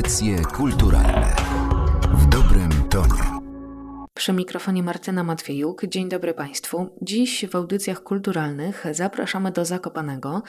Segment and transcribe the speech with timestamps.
[0.00, 1.36] Audycje kulturalne
[2.12, 3.40] w dobrym tonie.
[4.14, 5.86] Przy mikrofonie Martyna Matwiejuk.
[5.86, 6.96] Dzień dobry Państwu.
[7.02, 10.42] Dziś w audycjach kulturalnych zapraszamy do Zakopanego.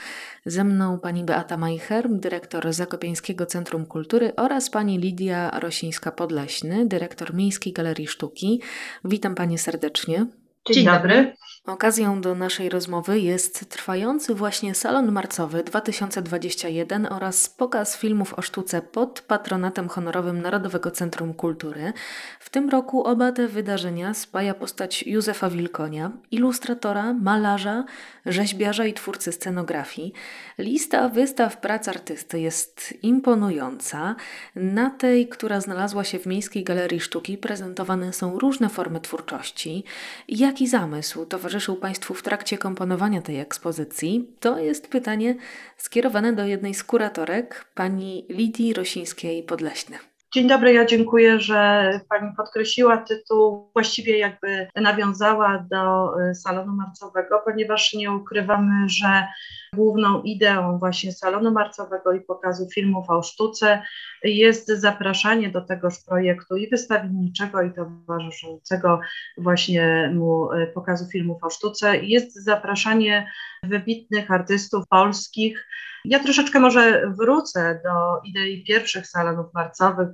[0.46, 7.74] Ze mną pani Beata Majcher, dyrektor Zakopiańskiego Centrum Kultury oraz pani Lidia Rosińska-Podleśny, dyrektor Miejskiej
[7.74, 8.62] Galerii Sztuki.
[9.06, 10.28] Witam Panie serdecznie.
[10.68, 11.34] Dzień, Dzień dobry.
[11.66, 18.82] Okazją do naszej rozmowy jest trwający właśnie Salon Marcowy 2021 oraz pokaz filmów o sztuce
[18.82, 21.94] pod patronatem honorowym Narodowego Centrum Kultury.
[22.40, 27.86] W tym roku oba te wydarzenia spaja postać Józefa Wilkonia, ilustratora, malarza,
[28.26, 30.14] rzeźbiarza i twórcy scenografii.
[30.58, 34.16] Lista wystaw prac artysty jest imponująca.
[34.56, 39.84] Na tej, która znalazła się w Miejskiej Galerii Sztuki, prezentowane są różne formy twórczości.
[40.28, 45.36] Jaki zamysł towarzyszył towarzyszył Państwu w trakcie komponowania tej ekspozycji, to jest pytanie
[45.78, 49.98] skierowane do jednej z kuratorek, pani Lidii Rosińskiej-Podleśny.
[50.34, 57.42] Dzień dobry, ja dziękuję, że Pani podkreśliła tytuł, właściwie jakby nawiązała do y, salonu marcowego,
[57.46, 59.28] ponieważ nie ukrywamy, że
[59.74, 63.82] główną ideą właśnie salonu marcowego i pokazu filmów o sztuce
[64.24, 69.00] jest zapraszanie do tegoż projektu i wystawienniczego, i towarzyszącego
[69.38, 73.32] właśnie mu y, pokazu filmów o sztuce, jest zapraszanie
[73.64, 75.68] wybitnych artystów polskich,
[76.06, 80.10] ja troszeczkę może wrócę do idei pierwszych salonów marcowych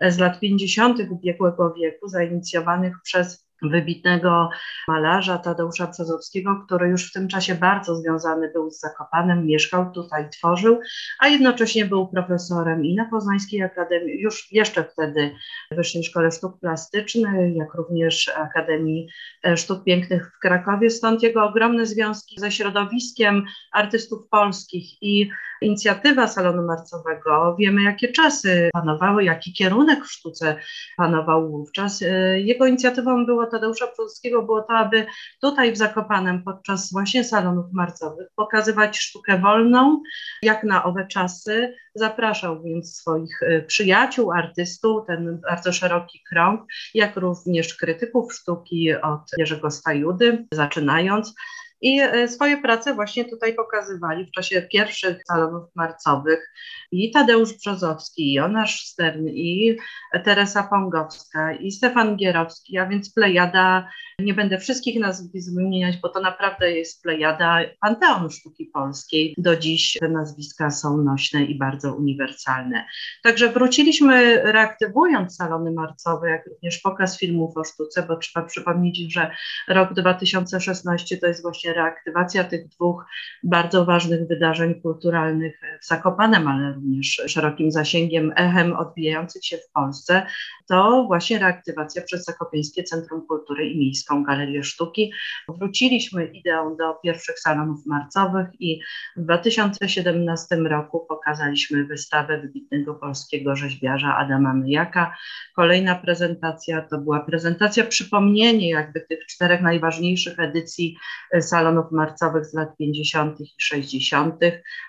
[0.00, 0.98] z lat 50.
[1.10, 4.50] ubiegłego wieku, zainicjowanych przez wybitnego
[4.88, 10.30] malarza Tadeusza Brzozowskiego, który już w tym czasie bardzo związany był z Zakopanem, mieszkał tutaj,
[10.30, 10.80] tworzył,
[11.20, 15.34] a jednocześnie był profesorem i na Poznańskiej Akademii, już jeszcze wtedy
[15.70, 19.08] Wyższej Szkole Sztuk Plastycznych, jak również Akademii
[19.56, 26.62] Sztuk Pięknych w Krakowie, stąd jego ogromne związki ze środowiskiem artystów polskich i inicjatywa Salonu
[26.66, 27.56] Marcowego.
[27.58, 30.56] Wiemy, jakie czasy panowały, jaki kierunek w sztuce
[30.96, 32.04] panował wówczas.
[32.34, 35.06] Jego inicjatywą było Tadeusza Przewodowskiego było to, aby
[35.40, 40.02] tutaj w Zakopanem podczas właśnie salonów marcowych pokazywać sztukę wolną,
[40.42, 41.74] jak na owe czasy.
[41.94, 46.60] Zapraszał więc swoich y, przyjaciół, artystów, ten bardzo szeroki krąg,
[46.94, 51.34] jak również krytyków sztuki od Jerzego Stajudy, zaczynając
[51.80, 56.52] i e, swoje prace właśnie tutaj pokazywali w czasie pierwszych salonów marcowych
[56.92, 59.76] i Tadeusz Brzozowski, i Jonasz Stern, i
[60.24, 66.20] Teresa Pongowska, i Stefan Gierowski, a więc plejada, nie będę wszystkich nazwisk wymieniać, bo to
[66.20, 69.34] naprawdę jest plejada panteon sztuki polskiej.
[69.38, 72.86] Do dziś te nazwiska są nośne i bardzo uniwersalne.
[73.22, 79.30] Także wróciliśmy reaktywując salony marcowe, jak również pokaz filmów o sztuce, bo trzeba przypomnieć, że
[79.68, 83.04] rok 2016 to jest właśnie reaktywacja tych dwóch
[83.42, 90.26] bardzo ważnych wydarzeń kulturalnych w Zakopanem, ale również szerokim zasięgiem, echem odbijających się w Polsce,
[90.68, 95.12] to właśnie reaktywacja przez Zakopiańskie Centrum Kultury i Miejską Galerię Sztuki.
[95.48, 98.80] Wróciliśmy ideą do pierwszych salonów marcowych i
[99.16, 105.16] w 2017 roku pokazaliśmy wystawę wybitnego polskiego rzeźbiarza Adama Myjaka.
[105.56, 110.96] Kolejna prezentacja to była prezentacja przypomnienie jakby tych czterech najważniejszych edycji
[111.40, 111.59] salonów
[111.90, 113.40] marcowych z lat 50.
[113.40, 114.34] i 60.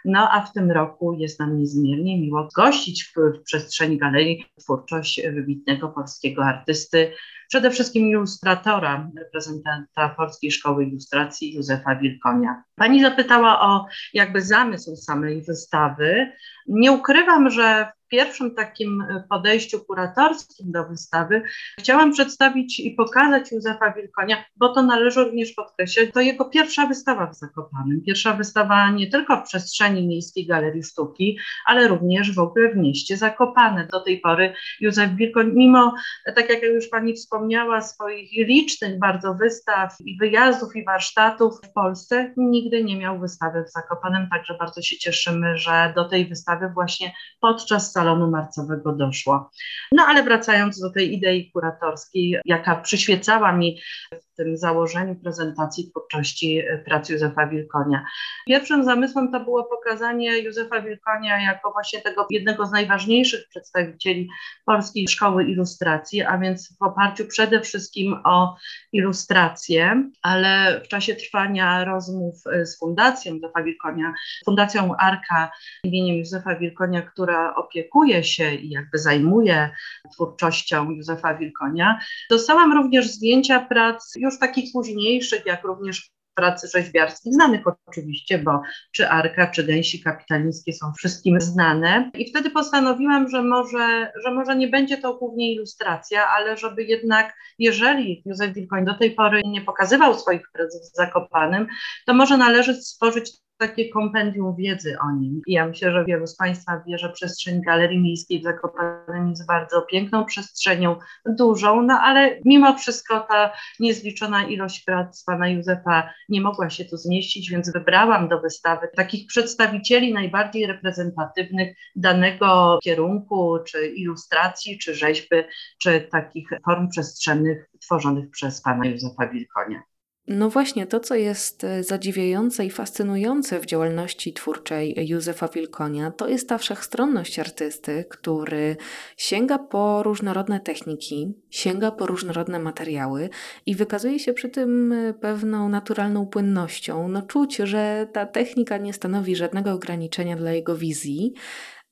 [0.06, 5.22] No a w tym roku jest nam niezmiernie miło gościć w, w przestrzeni galerii twórczość
[5.34, 7.14] wybitnego polskiego artysty,
[7.52, 12.64] przede wszystkim ilustratora, reprezentanta Polskiej Szkoły Ilustracji Józefa Wilkonia.
[12.76, 16.32] Pani zapytała o jakby zamysł samej wystawy.
[16.68, 21.42] Nie ukrywam, że pierwszym takim e, podejściu kuratorskim do wystawy
[21.80, 27.28] chciałam przedstawić i pokazać Józefa Wilkonia, bo to należy również podkreślić, to jego pierwsza wystawa
[27.28, 28.02] w Zakopanem.
[28.06, 33.18] Pierwsza wystawa nie tylko w przestrzeni Miejskiej Galerii Sztuki, ale również w ogóle w mieście
[33.18, 33.88] Zakopane.
[33.92, 35.94] Do tej pory Józef Wilkoń, mimo,
[36.36, 42.34] tak jak już Pani wspomniała, swoich licznych bardzo wystaw i wyjazdów i warsztatów w Polsce,
[42.38, 47.14] nigdy nie miał wystawy w Zakopanem, także bardzo się cieszymy, że do tej wystawy właśnie
[47.40, 49.52] podczas salonu marcowego doszło.
[49.92, 53.82] No ale wracając do tej idei kuratorskiej, jaka przyświecała mi
[54.14, 58.06] w tym założeniu prezentacji twórczości e, prac Józefa Wilkonia.
[58.48, 64.30] Pierwszym zamysłem to było pokazanie Józefa Wilkonia jako właśnie tego jednego z najważniejszych przedstawicieli
[64.66, 68.56] polskiej szkoły ilustracji, a więc w oparciu przede wszystkim o
[68.92, 74.14] ilustrację, ale w czasie trwania rozmów e, z Fundacją Józefa Wilkonia,
[74.46, 75.52] Fundacją Arka
[75.84, 77.91] imieniem Józefa Wilkonia, która opiekuje
[78.22, 79.70] się i jakby zajmuje
[80.14, 82.00] twórczością Józefa Wilkonia,
[82.30, 88.62] dostałam również zdjęcia prac już takich późniejszych, jak również prac rzeźbiarskich, znanych oczywiście, bo
[88.92, 92.12] czy Arka, czy Gęsi Kapitalińskie są wszystkim znane.
[92.14, 97.34] I wtedy postanowiłam, że może, że może nie będzie to głównie ilustracja, ale żeby jednak,
[97.60, 101.68] jeżeli Józef Wilkoń do tej pory nie pokazywał swoich prac w Zakopanem,
[102.06, 105.42] to może należy stworzyć takie kompendium wiedzy o nim.
[105.48, 109.48] I ja myślę, że wielu z Państwa wie, że przestrzeń Galerii Miejskiej w Zakopanem jest
[109.48, 116.42] bardzo piękną przestrzenią, dużą, no ale mimo wszystko ta niezliczona ilość prac pana Józefa nie
[116.42, 123.88] mogła się tu zmieścić, więc wybrałam do wystawy takich przedstawicieli najbardziej reprezentatywnych danego kierunku, czy
[123.88, 125.36] ilustracji, czy rzeźby,
[125.82, 129.91] czy takich form przestrzennych tworzonych przez pana Józefa Wilkonia.
[130.28, 136.28] No właśnie, to co jest e, zadziwiające i fascynujące w działalności twórczej Józefa Wilkonia, to
[136.28, 138.78] jest ta wszechstronność artysty, który
[139.18, 143.30] sięga po różnorodne techniki, sięga po różnorodne materiały
[143.66, 147.08] i wykazuje się przy tym e, pewną naturalną płynnością.
[147.08, 151.34] No czuć, że ta technika nie stanowi żadnego ograniczenia dla jego wizji,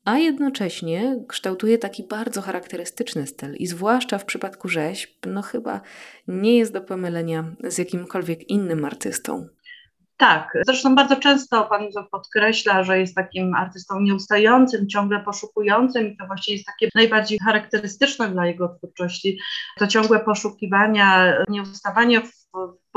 [0.05, 5.81] a jednocześnie kształtuje taki bardzo charakterystyczny styl i zwłaszcza w przypadku rzeźb, no chyba
[6.27, 9.47] nie jest do pomylenia z jakimkolwiek innym artystą.
[10.17, 16.17] Tak, zresztą bardzo często pan Józef podkreśla, że jest takim artystą nieustającym, ciągle poszukującym i
[16.17, 19.39] to właściwie jest takie najbardziej charakterystyczne dla jego twórczości,
[19.77, 22.33] to ciągłe poszukiwania, nieustawanie w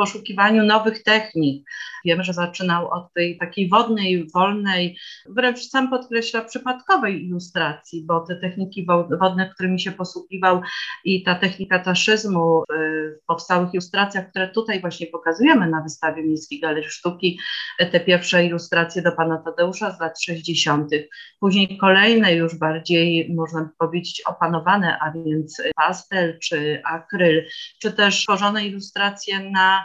[0.02, 1.70] poszukiwaniu nowych technik.
[2.04, 8.36] Wiemy, że zaczynał od tej takiej wodnej, wolnej, wręcz sam podkreśla przypadkowej ilustracji, bo te
[8.36, 8.86] techniki
[9.20, 10.60] wodne, którymi się posługiwał
[11.04, 12.62] i ta technika taszyzmu
[13.22, 17.38] w powstałych ilustracjach, które tutaj właśnie pokazujemy na wystawie Miejskiej Galerii Sztuki,
[17.92, 20.90] te pierwsze ilustracje do pana Tadeusza z lat 60.,
[21.40, 27.46] później kolejne już bardziej, można powiedzieć, opanowane, a więc pastel czy akryl,
[27.82, 29.84] czy też tworzone ilustracje na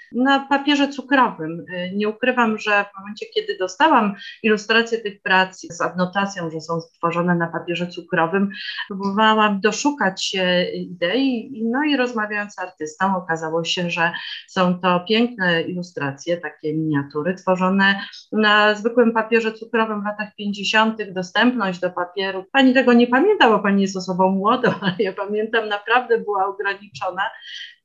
[0.15, 1.65] na papierze cukrowym.
[1.73, 6.81] Y, nie ukrywam, że w momencie, kiedy dostałam ilustrację tych prac z adnotacją, że są
[6.81, 8.49] stworzone na papierze cukrowym,
[8.87, 14.11] próbowałam doszukać się idei, no i rozmawiając z artystą, okazało się, że
[14.47, 21.11] są to piękne ilustracje, takie miniatury tworzone na zwykłym papierze cukrowym w latach 50.
[21.11, 25.69] Dostępność do papieru, pani tego nie pamięta, bo pani jest osobą młodą, ale ja pamiętam,
[25.69, 27.21] naprawdę była ograniczona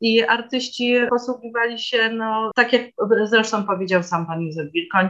[0.00, 2.82] i artyści posługiwali się, no, tak jak
[3.24, 5.08] zresztą powiedział sam pan Józef Wilkoń,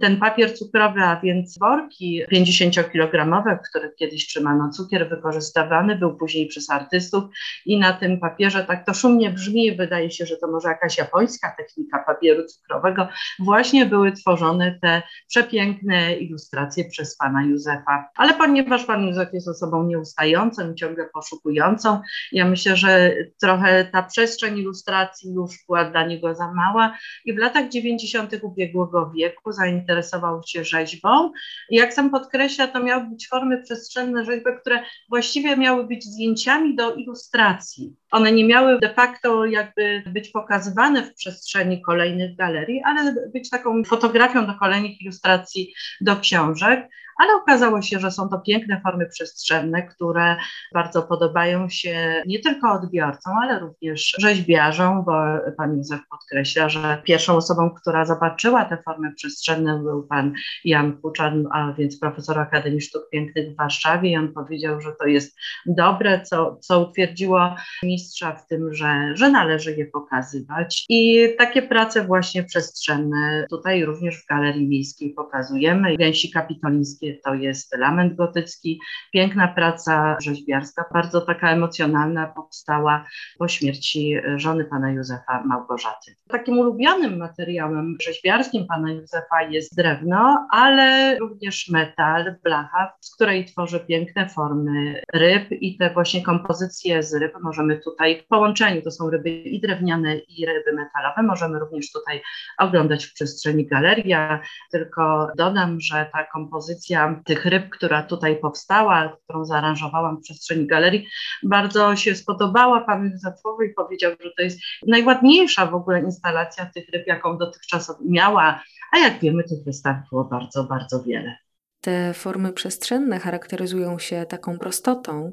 [0.00, 6.46] ten papier cukrowy, a więc worki 50-kilogramowe, w których kiedyś trzymano cukier, wykorzystywany był później
[6.46, 7.24] przez artystów
[7.66, 11.54] i na tym papierze tak to szumnie brzmi, wydaje się, że to może jakaś japońska
[11.58, 13.08] technika papieru cukrowego,
[13.38, 18.08] właśnie były tworzone te przepiękne ilustracje przez pana Józefa.
[18.16, 22.00] Ale ponieważ pan Józef jest osobą nieustającą, ciągle poszukującą,
[22.32, 27.38] ja myślę, że trochę ta przestrzeń ilustracji już była dla niego za mała i w
[27.38, 28.34] latach 90.
[28.42, 31.32] ubiegłego wieku zainteresował się rzeźbą.
[31.70, 36.76] I jak sam podkreśla, to miały być formy przestrzenne rzeźby, które właściwie miały być zdjęciami
[36.76, 37.96] do ilustracji.
[38.10, 43.84] One nie miały de facto jakby być pokazywane w przestrzeni kolejnych galerii, ale być taką
[43.84, 49.82] fotografią do kolejnych ilustracji do książek ale okazało się, że są to piękne formy przestrzenne,
[49.82, 50.36] które
[50.74, 55.12] bardzo podobają się nie tylko odbiorcom, ale również rzeźbiarzom, bo
[55.56, 60.32] pan Józef podkreśla, że pierwszą osobą, która zobaczyła te formy przestrzenne był pan
[60.64, 65.06] Jan Kuczan, a więc profesor Akademii Sztuk Pięknych w Warszawie i on powiedział, że to
[65.06, 65.36] jest
[65.66, 72.04] dobre, co, co utwierdziło mistrza w tym, że, że należy je pokazywać i takie prace
[72.04, 75.96] właśnie przestrzenne tutaj również w Galerii Miejskiej pokazujemy.
[75.96, 78.80] Gęsi kapitolińskie to jest lament gotycki,
[79.12, 83.06] piękna praca rzeźbiarska, bardzo taka emocjonalna, powstała
[83.38, 86.14] po śmierci żony pana Józefa Małgorzaty.
[86.28, 93.80] Takim ulubionym materiałem rzeźbiarskim pana Józefa jest drewno, ale również metal, blacha, z której tworzy
[93.80, 99.10] piękne formy ryb i te właśnie kompozycje z ryb możemy tutaj w połączeniu, to są
[99.10, 102.22] ryby i drewniane i ryby metalowe, możemy również tutaj
[102.58, 109.44] oglądać w przestrzeni galeria, tylko dodam, że ta kompozycja tych ryb, która tutaj powstała, którą
[109.44, 111.08] zaaranżowałam w przestrzeni galerii,
[111.42, 116.88] bardzo się spodobała panu Józefowi i powiedział, że to jest najładniejsza w ogóle instalacja tych
[116.88, 118.62] ryb, jaką dotychczas miała,
[118.92, 121.36] a jak wiemy, tych wystaw było bardzo, bardzo wiele.
[121.80, 125.32] Te formy przestrzenne charakteryzują się taką prostotą,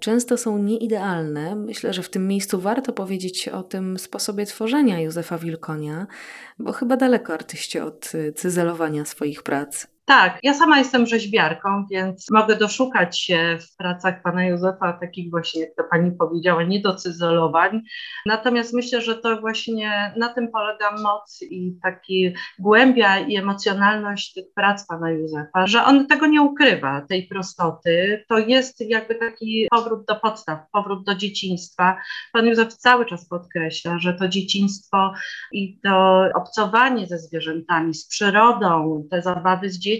[0.00, 1.56] często są nieidealne.
[1.56, 6.06] Myślę, że w tym miejscu warto powiedzieć o tym sposobie tworzenia Józefa Wilkonia,
[6.58, 9.86] bo chyba daleko artyście od cyzelowania swoich prac.
[10.10, 15.60] Tak, ja sama jestem rzeźbiarką, więc mogę doszukać się w pracach pana Józefa takich właśnie,
[15.60, 17.82] jak to pani powiedziała, niedocyzolowań.
[18.26, 24.44] Natomiast myślę, że to właśnie na tym polega moc i taki głębia i emocjonalność tych
[24.54, 28.24] prac pana Józefa, że on tego nie ukrywa, tej prostoty.
[28.28, 31.96] To jest jakby taki powrót do podstaw, powrót do dzieciństwa.
[32.32, 35.12] Pan Józef cały czas podkreśla, że to dzieciństwo
[35.52, 39.99] i to obcowanie ze zwierzętami, z przyrodą, te zabawy z dziećmi,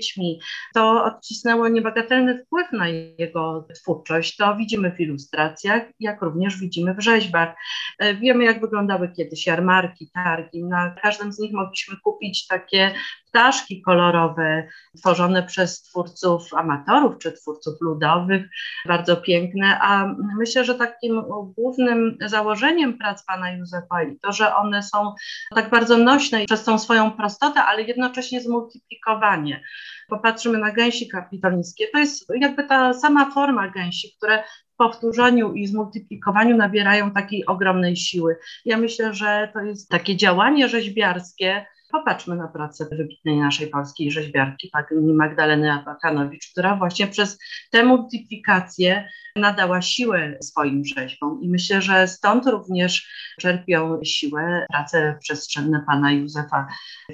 [0.74, 4.36] to odcisnęło niebagatelny wpływ na jego twórczość.
[4.36, 7.54] To widzimy w ilustracjach, jak również widzimy w rzeźbach.
[7.98, 10.64] E, wiemy, jak wyglądały kiedyś jarmarki, targi.
[10.64, 12.94] Na każdym z nich mogliśmy kupić takie
[13.30, 14.68] ptaszki kolorowe,
[14.98, 18.42] tworzone przez twórców amatorów czy twórców ludowych,
[18.86, 19.78] bardzo piękne.
[19.80, 21.22] A myślę, że takim
[21.56, 25.14] głównym założeniem prac pana Józefa i to, że one są
[25.54, 29.62] tak bardzo nośne przez tą swoją prostotę, ale jednocześnie zmultiplikowanie.
[30.08, 34.44] Popatrzymy na gęsi kapitolińskie, to jest jakby ta sama forma gęsi, które
[34.76, 38.36] powtórzeniu i zmultiplikowaniu nabierają takiej ogromnej siły.
[38.64, 44.70] Ja myślę, że to jest takie działanie rzeźbiarskie, Popatrzmy na pracę wybitnej naszej polskiej rzeźbiarki,
[44.72, 47.38] pani Magdaleny Abakanowicz, która właśnie przez
[47.70, 53.08] tę multiplikację nadała siłę swoim rzeźbom i myślę, że stąd również
[53.40, 56.66] czerpią siłę prace przestrzenne pana Józefa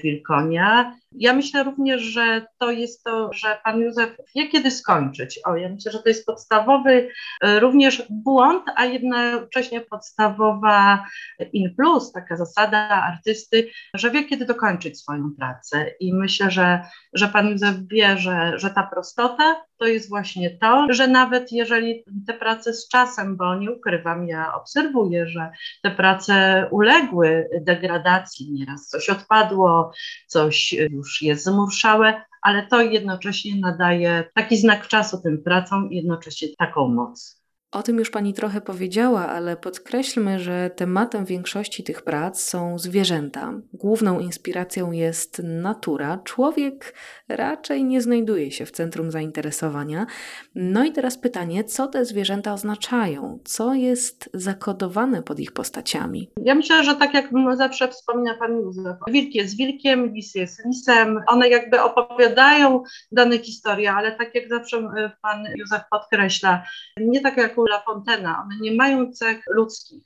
[0.03, 0.97] Wilkonia.
[1.19, 5.41] Ja myślę również, że to jest to, że pan Józef wie, kiedy skończyć.
[5.45, 7.09] O, ja myślę, że to jest podstawowy
[7.43, 11.05] e, również błąd, a jednocześnie podstawowa
[11.53, 15.91] in plus, taka zasada artysty, że wie, kiedy dokończyć swoją pracę.
[16.01, 16.81] I myślę, że,
[17.13, 22.05] że pan Józef wie, że, że ta prostota to jest właśnie to, że nawet jeżeli
[22.27, 25.51] te prace z czasem, bo nie ukrywam, ja obserwuję, że
[25.83, 29.93] te prace uległy degradacji, nieraz coś odpadło,
[30.27, 36.49] coś już jest zmurszałe, ale to jednocześnie nadaje taki znak czasu tym pracom i jednocześnie
[36.59, 37.46] taką moc.
[37.73, 43.53] O tym już Pani trochę powiedziała, ale podkreślmy, że tematem większości tych prac są zwierzęta.
[43.73, 46.19] Główną inspiracją jest natura.
[46.25, 46.95] Człowiek
[47.29, 50.07] raczej nie znajduje się w centrum zainteresowania.
[50.55, 53.39] No i teraz pytanie, co te zwierzęta oznaczają?
[53.45, 56.31] Co jest zakodowane pod ich postaciami?
[56.45, 61.21] Ja myślę, że tak jak zawsze wspomina Pan Józef, wilk jest wilkiem, lis jest lisem.
[61.27, 62.83] One jakby opowiadają
[63.13, 66.63] dane historie, ale tak jak zawsze e, Pan Józef podkreśla,
[67.01, 70.03] nie tak jak La Fontena, one nie mają cech ludzkich.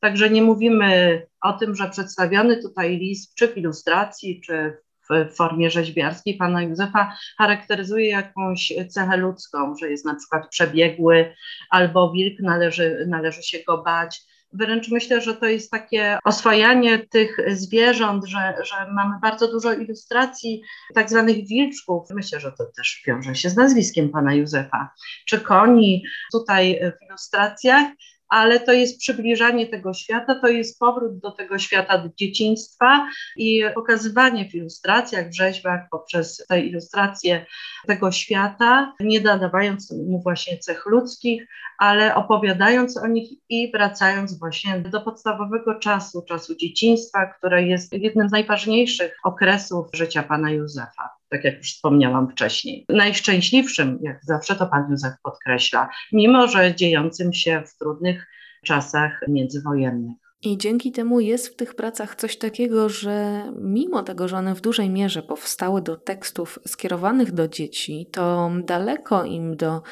[0.00, 4.78] Także nie mówimy o tym, że przedstawiony tutaj list, czy w ilustracji, czy
[5.10, 11.34] w formie rzeźbiarskiej pana Józefa charakteryzuje jakąś cechę ludzką, że jest na przykład przebiegły
[11.70, 14.20] albo wilk, należy, należy się go bać.
[14.54, 20.62] Wręcz myślę, że to jest takie oswajanie tych zwierząt, że, że mamy bardzo dużo ilustracji
[20.94, 22.10] tak zwanych wilczków.
[22.10, 24.90] Myślę, że to też wiąże się z nazwiskiem pana Józefa,
[25.26, 26.04] czy koni?
[26.32, 27.86] Tutaj w ilustracjach
[28.34, 34.50] ale to jest przybliżanie tego świata, to jest powrót do tego świata dzieciństwa i pokazywanie
[34.50, 37.46] w ilustracjach, w rzeźbach poprzez te ilustracje
[37.86, 41.46] tego świata, nie nadawając mu właśnie cech ludzkich,
[41.78, 48.28] ale opowiadając o nich i wracając właśnie do podstawowego czasu, czasu dzieciństwa, które jest jednym
[48.28, 52.84] z najważniejszych okresów życia pana Józefa tak jak już wspomniałam wcześniej.
[52.88, 58.26] Najszczęśliwszym, jak zawsze to pan Józef podkreśla, mimo że dziejącym się w trudnych
[58.64, 60.23] czasach międzywojennych.
[60.44, 64.60] I dzięki temu jest w tych pracach coś takiego, że mimo tego, że one w
[64.60, 69.82] dużej mierze powstały do tekstów skierowanych do dzieci, to daleko im do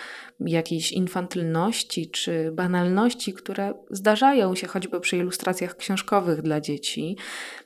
[0.41, 7.17] jakiejś infantylności czy banalności, które zdarzają się choćby przy ilustracjach książkowych dla dzieci.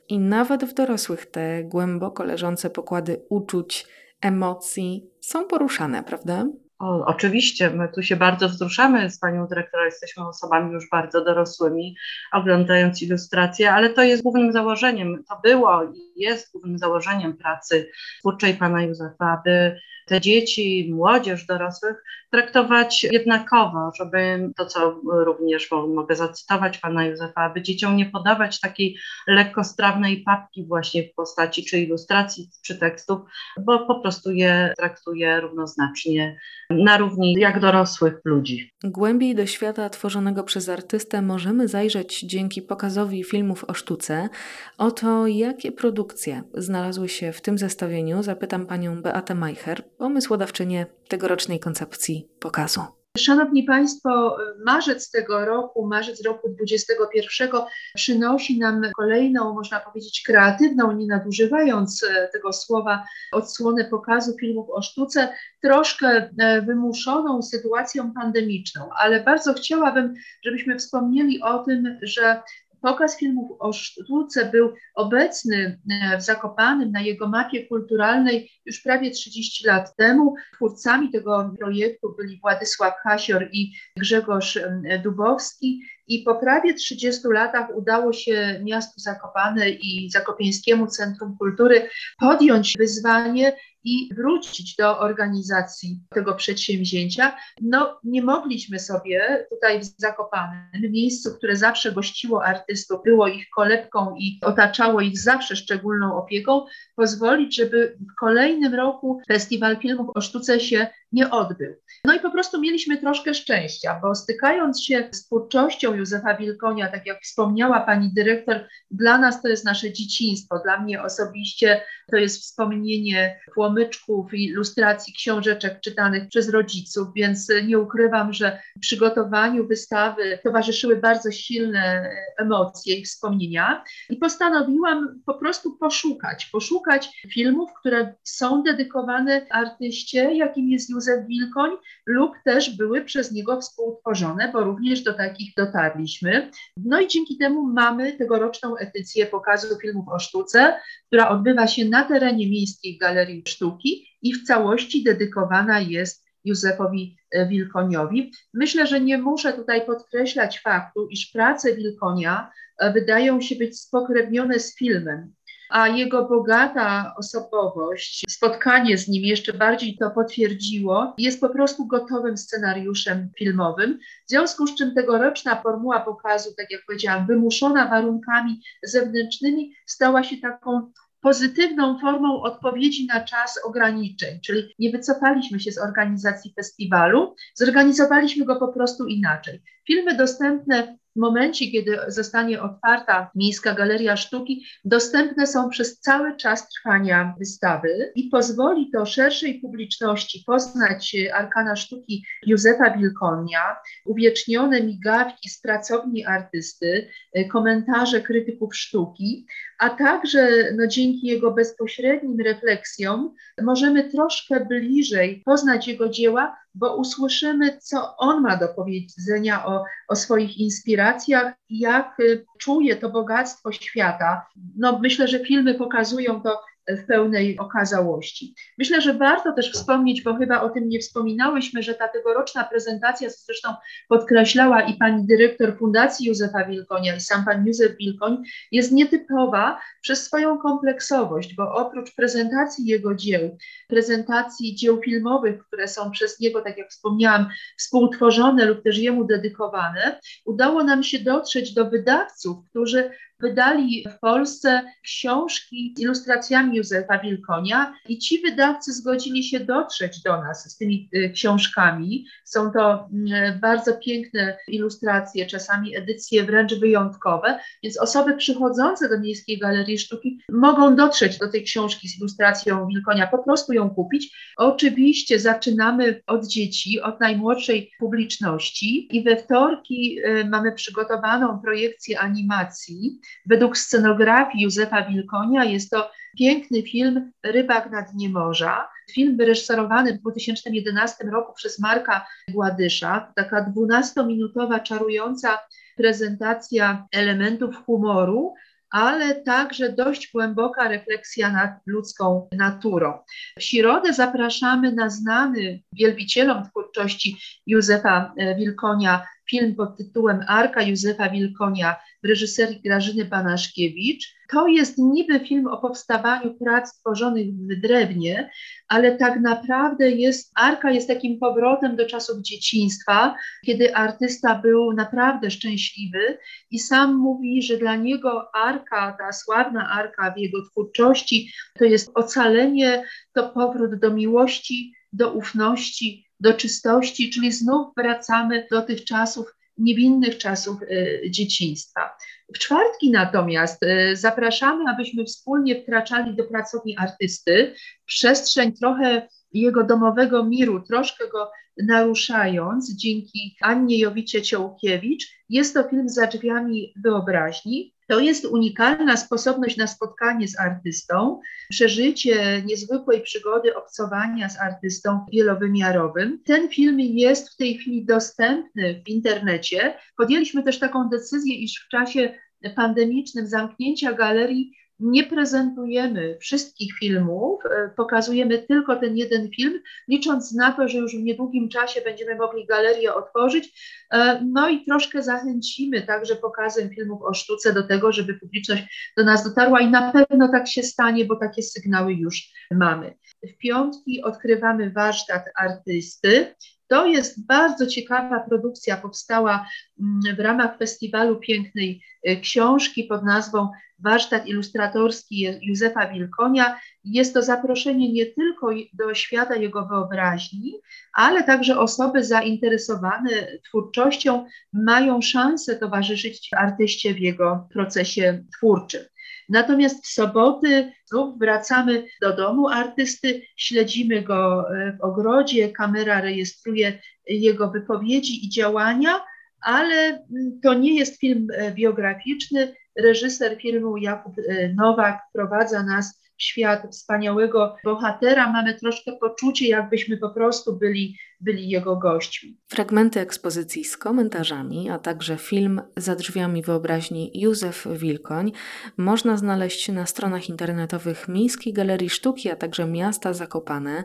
[0.09, 3.87] I nawet w dorosłych te głęboko leżące pokłady uczuć,
[4.21, 6.45] emocji są poruszane, prawda?
[6.79, 11.95] O, oczywiście, my tu się bardzo wzruszamy z panią dyrektor, jesteśmy osobami już bardzo dorosłymi,
[12.31, 18.53] oglądając ilustracje, ale to jest głównym założeniem, to było i jest głównym założeniem pracy twórczej
[18.53, 26.77] pana Józefa, aby te dzieci, młodzież, dorosłych traktować jednakowo, żeby to, co również mogę zacytować
[26.77, 28.97] pana Józefa, aby dzieciom nie podawać takiej
[29.27, 33.19] lekkostrawnej papki właśnie w postaci czy ilustracji, czy tekstów,
[33.65, 38.71] bo po prostu je traktuje równoznacznie na równi jak dorosłych ludzi.
[38.83, 44.29] Głębiej do świata tworzonego przez artystę możemy zajrzeć dzięki pokazowi filmów o sztuce.
[44.77, 51.59] O to, jakie produkcje znalazły się w tym zestawieniu, zapytam panią Beatę Majcher, pomysłodawczynię tegorocznej
[51.59, 52.81] koncepcji pokazu.
[53.17, 57.49] Szanowni Państwo, marzec tego roku, marzec roku 2021
[57.95, 64.81] przynosi nam kolejną, można powiedzieć, kreatywną, nie nadużywając e, tego słowa, odsłonę pokazu filmów o
[64.81, 70.13] sztuce, troszkę e, wymuszoną sytuacją pandemiczną, ale bardzo chciałabym,
[70.45, 72.41] żebyśmy wspomnieli o tym, że
[72.81, 79.11] Pokaz filmów o sztuce był obecny e, w Zakopanym na jego mapie kulturalnej już prawie
[79.11, 80.35] 30 lat temu.
[80.55, 84.59] Twórcami tego projektu byli Władysław Hasior i Grzegorz
[85.03, 85.81] Dubowski.
[86.07, 93.55] I po prawie 30 latach udało się miastu Zakopane i Zakopiańskiemu Centrum Kultury podjąć wyzwanie
[93.87, 97.35] i wrócić do organizacji tego przedsięwzięcia.
[97.61, 104.15] No, nie mogliśmy sobie tutaj w Zakopanem, miejscu, które zawsze gościło artystów, było ich kolebką
[104.19, 106.65] i otaczało ich zawsze szczególną opieką,
[106.95, 111.75] pozwolić, żeby w kolejnym roku Festiwal Filmów o Sztuce się nie odbył.
[112.05, 117.05] No i po prostu mieliśmy troszkę szczęścia, bo stykając się z twórczością Józefa Wilkonia, tak
[117.05, 122.41] jak wspomniała pani dyrektor, dla nas to jest nasze dzieciństwo, dla mnie osobiście to jest
[122.41, 131.31] wspomnienie płomyczków ilustracji książeczek czytanych przez rodziców, więc nie ukrywam, że przygotowaniu wystawy towarzyszyły bardzo
[131.31, 140.33] silne emocje i wspomnienia i postanowiłam po prostu poszukać, poszukać filmów, które są dedykowane artyście,
[140.33, 140.96] jakim jest Józef
[141.27, 141.71] Wilkoń
[142.05, 146.51] lub też były przez niego współtworzone, bo również do takich dotarliśmy.
[146.77, 152.03] No i dzięki temu mamy tegoroczną edycję pokazu filmów o sztuce, która odbywa się na
[152.03, 158.31] terenie Miejskiej Galerii Sztuki i w całości dedykowana jest Józefowi e, Wilkoniowi.
[158.53, 164.59] Myślę, że nie muszę tutaj podkreślać faktu, iż prace Wilkonia e, wydają się być spokrewnione
[164.59, 165.33] z filmem
[165.69, 172.37] a jego bogata osobowość, spotkanie z nim jeszcze bardziej to potwierdziło, jest po prostu gotowym
[172.37, 173.99] scenariuszem filmowym.
[174.27, 180.37] W związku z czym tegoroczna formuła pokazu, tak jak powiedziałam, wymuszona warunkami zewnętrznymi, stała się
[180.37, 188.45] taką pozytywną formą odpowiedzi na czas ograniczeń, czyli nie wycofaliśmy się z organizacji festiwalu, zorganizowaliśmy
[188.45, 189.63] go po prostu inaczej.
[189.87, 196.69] Filmy dostępne w momencie, kiedy zostanie otwarta Miejska Galeria Sztuki, dostępne są przez cały czas
[196.69, 205.61] trwania wystawy i pozwoli to szerszej publiczności poznać arkana sztuki Józefa Wilkonia, uwiecznione migawki z
[205.61, 207.09] pracowni artysty,
[207.51, 209.45] komentarze krytyków sztuki,
[209.77, 217.77] a także no, dzięki jego bezpośrednim refleksjom możemy troszkę bliżej poznać jego dzieła, bo usłyszymy,
[217.77, 224.45] co on ma do powiedzenia o, o swoich inspiracjach jak y, czuje to bogactwo świata.
[224.77, 228.53] No, myślę, że filmy pokazują to w pełnej okazałości.
[228.77, 233.29] Myślę, że warto też wspomnieć, bo chyba o tym nie wspominałyśmy, że ta tegoroczna prezentacja,
[233.29, 233.73] co zresztą
[234.07, 240.23] podkreślała i pani dyrektor Fundacji Józefa Wilkonia i sam pan Józef Wilkoń, jest nietypowa przez
[240.23, 246.77] swoją kompleksowość, bo oprócz prezentacji jego dzieł, prezentacji dzieł filmowych, które są przez niego, tak
[246.77, 247.47] jak wspomniałam,
[247.77, 254.83] współtworzone lub też jemu dedykowane, udało nam się dotrzeć do wydawców, którzy wydali w Polsce
[255.03, 261.09] książki z ilustracjami Józefa Wilkonia i ci wydawcy zgodzili się dotrzeć do nas z tymi
[261.15, 262.25] y, książkami.
[262.43, 269.59] Są to mm, bardzo piękne ilustracje, czasami edycje wręcz wyjątkowe, więc osoby przychodzące do Miejskiej
[269.59, 274.53] Galerii Sztuki mogą dotrzeć do tej książki z ilustracją Wilkonia, po prostu ją kupić.
[274.57, 283.19] Oczywiście zaczynamy od dzieci, od najmłodszej publiczności i we wtorki y, mamy przygotowaną projekcję animacji
[283.45, 288.87] Według scenografii Józefa Wilkonia jest to piękny film Rybak na dnie morza.
[289.11, 293.33] Film wyreżyserowany w 2011 roku przez Marka Gładysza.
[293.35, 295.59] Taka 12-minutowa, czarująca
[295.97, 298.53] prezentacja elementów humoru,
[298.89, 303.19] ale także dość głęboka refleksja nad ludzką naturą.
[303.59, 307.37] W środę zapraszamy na znany wielbicielom twórczości
[307.67, 314.37] Józefa Wilkonia film pod tytułem Arka Józefa Wilkonia w reżyserii Grażyny Banaszkiewicz.
[314.49, 318.49] To jest niby film o powstawaniu prac tworzonych w drewnie,
[318.87, 325.51] ale tak naprawdę jest, Arka jest takim powrotem do czasów dzieciństwa, kiedy artysta był naprawdę
[325.51, 326.37] szczęśliwy
[326.71, 332.11] i sam mówi, że dla niego Arka, ta sławna Arka w jego twórczości, to jest
[332.13, 339.53] ocalenie, to powrót do miłości, do ufności, do czystości, czyli znów wracamy do tych czasów,
[339.77, 342.17] niewinnych czasów y, dzieciństwa.
[342.55, 350.45] W czwartki natomiast y, zapraszamy, abyśmy wspólnie wkraczali do pracowni artysty, przestrzeń trochę jego domowego
[350.45, 351.51] miru, troszkę go
[351.83, 355.25] naruszając dzięki Annie Jowicie-Ciołkiewicz.
[355.49, 357.93] Jest to film za drzwiami wyobraźni.
[358.07, 366.41] To jest unikalna sposobność na spotkanie z artystą, przeżycie niezwykłej przygody obcowania z artystą wielowymiarowym.
[366.45, 369.93] Ten film jest w tej chwili dostępny w internecie.
[370.17, 372.33] Podjęliśmy też taką decyzję, iż w czasie
[372.75, 380.71] pandemicznym zamknięcia galerii nie prezentujemy wszystkich filmów, e, pokazujemy tylko ten jeden film, licząc na
[380.71, 383.81] to, że już w niedługim czasie będziemy mogli galerię otworzyć.
[384.13, 389.23] E, no i troszkę zachęcimy także pokazem filmów o sztuce do tego, żeby publiczność do
[389.23, 393.13] nas dotarła i na pewno tak się stanie, bo takie sygnały już mamy.
[393.43, 396.55] W piątki odkrywamy warsztat artysty.
[396.87, 399.67] To jest bardzo ciekawa produkcja, powstała
[399.99, 403.69] mm, w ramach Festiwalu Pięknej e, Książki pod nazwą
[403.99, 406.79] Warsztat Ilustratorski Józefa Wilkonia.
[407.03, 410.73] Jest to zaproszenie nie tylko do świata jego wyobraźni,
[411.13, 413.29] ale także osoby zainteresowane
[413.63, 419.01] twórczością mają szansę towarzyszyć artyście w jego procesie twórczym.
[419.49, 426.99] Natomiast w soboty znów wracamy do domu artysty, śledzimy go e, w ogrodzie, kamera rejestruje
[427.27, 429.21] jego wypowiedzi i działania,
[429.61, 432.73] ale mm, to nie jest film e, biograficzny.
[432.95, 438.51] Reżyser filmu Jakub e, Nowak wprowadza nas w świat wspaniałego bohatera.
[438.51, 442.57] Mamy troszkę poczucie, jakbyśmy po prostu byli, byli jego gośćmi.
[442.67, 448.51] Fragmenty ekspozycji z komentarzami, a także film Za drzwiami wyobraźni Józef Wilkoń
[448.97, 454.03] można znaleźć na stronach internetowych Miejskiej Galerii Sztuki, a także Miasta Zakopane.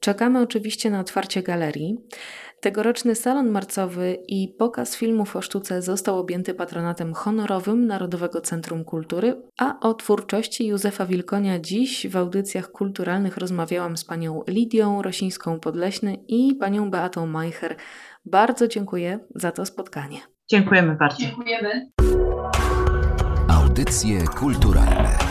[0.00, 1.96] Czekamy oczywiście na otwarcie galerii.
[2.60, 9.42] Tegoroczny salon marcowy i pokaz filmów o sztuce został objęty patronatem honorowym Narodowego Centrum Kultury,
[9.58, 16.54] a o twórczości Józefa Wilkonia dziś w audycjach kulturalnych rozmawiałam z panią Lidią Rosińską-Podleśny i
[16.66, 17.76] panią Beatą Majcher.
[18.24, 20.18] Bardzo dziękuję za to spotkanie.
[20.50, 21.16] Dziękujemy bardzo.
[21.18, 21.90] Dziękujemy.
[23.48, 25.25] Audycje kulturalne